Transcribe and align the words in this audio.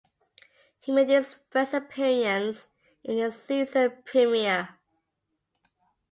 He 0.79 0.91
made 0.91 1.09
his 1.11 1.35
first 1.51 1.75
appearance 1.75 2.69
in 3.03 3.19
the 3.19 3.31
season 3.31 4.01
premiere. 4.03 4.69